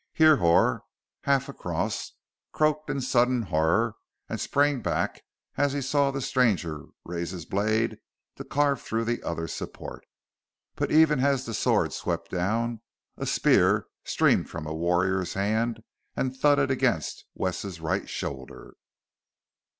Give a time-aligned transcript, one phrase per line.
[0.17, 0.79] Hrihor,
[1.25, 2.13] half across,
[2.53, 5.21] croaked in sudden horror and sprang back
[5.57, 7.99] as he saw the stranger raise his blade
[8.37, 10.03] to carve through the other support.
[10.75, 12.81] But even as the sword swept down
[13.15, 15.83] a spear streamed from a warrior's hand
[16.15, 18.73] and thudded against Wes's right shoulder.